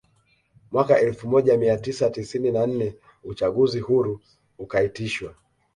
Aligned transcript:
Mwaka 0.71 0.99
elfu 0.99 1.29
moja 1.29 1.57
mia 1.57 1.77
tisa 1.77 2.09
tisini 2.09 2.51
na 2.51 2.67
nne 2.67 2.95
uchaguzi 3.23 3.79
huru 3.79 4.19
ukaitishwa 4.59 5.35